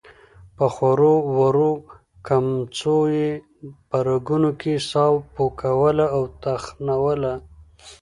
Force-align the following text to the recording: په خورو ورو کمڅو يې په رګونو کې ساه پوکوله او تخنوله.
په 0.57 0.65
خورو 0.73 1.13
ورو 1.37 1.71
کمڅو 2.27 2.99
يې 3.17 3.29
په 3.89 3.97
رګونو 4.07 4.49
کې 4.61 4.73
ساه 4.89 5.13
پوکوله 5.35 6.05
او 6.15 6.23
تخنوله. 6.43 7.33